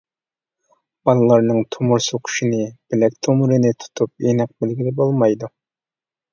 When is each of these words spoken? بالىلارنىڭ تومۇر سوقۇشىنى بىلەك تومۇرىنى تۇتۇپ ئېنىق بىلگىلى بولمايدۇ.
بالىلارنىڭ 1.09 1.59
تومۇر 1.75 2.01
سوقۇشىنى 2.07 2.63
بىلەك 2.95 3.21
تومۇرىنى 3.29 3.77
تۇتۇپ 3.85 4.29
ئېنىق 4.29 4.59
بىلگىلى 4.59 4.99
بولمايدۇ. 5.05 5.55